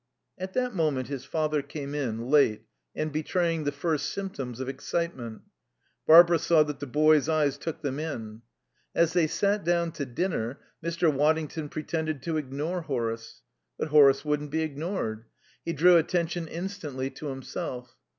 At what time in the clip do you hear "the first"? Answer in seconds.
3.65-4.07